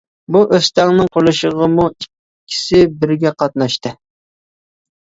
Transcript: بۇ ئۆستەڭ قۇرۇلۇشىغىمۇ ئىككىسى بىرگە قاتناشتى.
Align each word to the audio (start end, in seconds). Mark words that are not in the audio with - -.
بۇ 0.35 0.39
ئۆستەڭ 0.57 1.01
قۇرۇلۇشىغىمۇ 1.17 1.87
ئىككىسى 1.91 2.83
بىرگە 3.05 3.35
قاتناشتى. 3.45 3.95